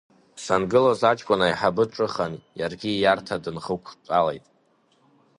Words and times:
Сангылоз 0.45 1.01
аҷкәын 1.11 1.41
аиҳабы 1.45 1.83
дҿыхан, 1.89 2.33
иаргьы 2.59 2.89
ииарҭа 2.91 3.43
дынхықәтәалеит. 3.43 4.45